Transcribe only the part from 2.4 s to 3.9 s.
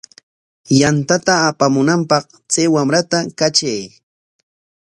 chay wamrata katray.